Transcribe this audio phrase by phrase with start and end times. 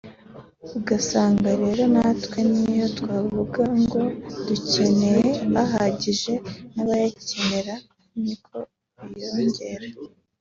[0.77, 4.01] ugasanga rero natwe n’iyo twavuga ngo
[4.45, 5.09] dufite
[5.63, 6.33] ahagije
[6.73, 7.75] n’abayakenera
[8.23, 8.57] ni ko
[9.11, 9.87] biyongera